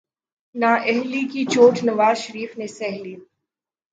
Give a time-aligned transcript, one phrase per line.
[0.55, 3.15] نااہلی کی چوٹ نواز شریف نے سہہ لی۔